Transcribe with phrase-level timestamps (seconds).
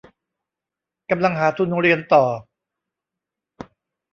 [1.09, 2.23] กำลังหาทุนเรียนต่อ